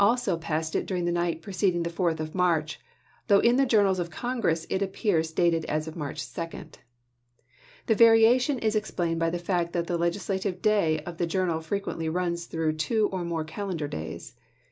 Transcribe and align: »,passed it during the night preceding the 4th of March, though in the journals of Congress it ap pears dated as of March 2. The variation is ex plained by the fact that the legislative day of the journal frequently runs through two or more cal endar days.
»,passed 0.41 0.75
it 0.75 0.87
during 0.87 1.05
the 1.05 1.11
night 1.11 1.43
preceding 1.43 1.83
the 1.83 1.89
4th 1.91 2.19
of 2.19 2.33
March, 2.33 2.79
though 3.27 3.37
in 3.37 3.57
the 3.57 3.67
journals 3.67 3.99
of 3.99 4.09
Congress 4.09 4.65
it 4.67 4.81
ap 4.81 4.93
pears 4.93 5.31
dated 5.31 5.63
as 5.65 5.87
of 5.87 5.95
March 5.95 6.33
2. 6.33 6.47
The 7.85 7.93
variation 7.93 8.57
is 8.57 8.75
ex 8.75 8.89
plained 8.89 9.19
by 9.19 9.29
the 9.29 9.37
fact 9.37 9.73
that 9.73 9.85
the 9.85 9.99
legislative 9.99 10.59
day 10.59 11.01
of 11.01 11.19
the 11.19 11.27
journal 11.27 11.61
frequently 11.61 12.09
runs 12.09 12.47
through 12.47 12.77
two 12.77 13.09
or 13.11 13.23
more 13.23 13.43
cal 13.43 13.71
endar 13.71 13.87
days. 13.87 14.33